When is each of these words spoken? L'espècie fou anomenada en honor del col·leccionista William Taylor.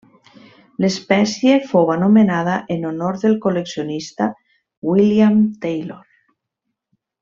L'espècie 0.85 1.57
fou 1.73 1.91
anomenada 1.97 2.57
en 2.77 2.89
honor 2.93 3.21
del 3.27 3.37
col·leccionista 3.47 4.33
William 4.93 5.41
Taylor. 5.69 6.05